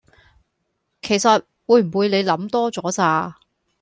[1.03, 3.37] 其實會唔會你諗多咗咋？